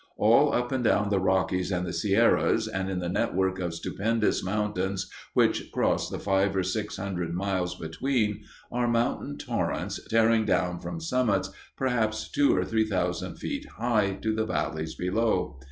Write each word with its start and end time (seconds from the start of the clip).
All 0.17 0.51
up 0.51 0.71
and 0.71 0.83
down 0.83 1.09
the 1.11 1.19
Rockies 1.19 1.71
and 1.71 1.85
the 1.85 1.93
Sierras, 1.93 2.67
and 2.67 2.89
in 2.89 2.97
the 2.97 3.07
network 3.07 3.59
of 3.59 3.75
stupendous 3.75 4.43
mountains 4.43 5.07
which 5.35 5.71
cross 5.71 6.09
the 6.09 6.17
five 6.17 6.55
or 6.55 6.63
six 6.63 6.97
hundred 6.97 7.35
miles 7.35 7.75
between, 7.75 8.41
are 8.71 8.87
mountain 8.87 9.37
torrents 9.37 9.99
tearing 10.09 10.43
down 10.43 10.79
from 10.79 10.99
summits 10.99 11.51
perhaps 11.77 12.27
two 12.31 12.55
or 12.57 12.65
three 12.65 12.87
thousand 12.87 13.35
feet 13.35 13.67
high 13.77 14.13
to 14.23 14.33
the 14.33 14.47
valleys 14.47 14.95
below. 14.95 15.59